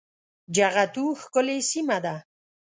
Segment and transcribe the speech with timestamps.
[0.55, 2.15] جغتو ښکلې سيمه ده